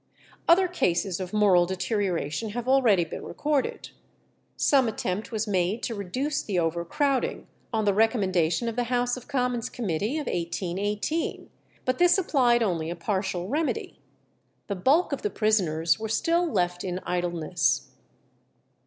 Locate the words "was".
5.31-5.45